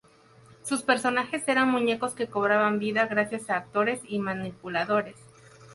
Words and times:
Sus 0.63 0.81
personajes 0.81 1.47
eran 1.47 1.69
muñecos 1.69 2.15
que 2.15 2.25
cobraban 2.25 2.79
vida 2.79 3.05
gracias 3.05 3.51
a 3.51 3.57
actores 3.57 4.01
y 4.07 4.17
manipuladores. 4.17 5.15